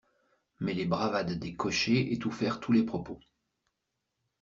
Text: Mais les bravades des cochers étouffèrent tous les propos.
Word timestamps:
Mais 0.59 0.73
les 0.73 0.87
bravades 0.87 1.33
des 1.37 1.53
cochers 1.53 2.11
étouffèrent 2.11 2.59
tous 2.59 2.71
les 2.71 2.81
propos. 2.81 3.19